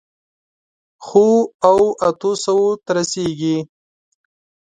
[1.05, 1.25] خو،
[1.67, 3.57] اوو، اتو سووو ته رسېږي.